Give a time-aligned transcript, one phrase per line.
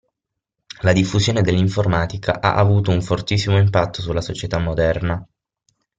[0.81, 5.23] La diffusione dell'informatica ha avuto un fortissimo impatto sulla società moderna.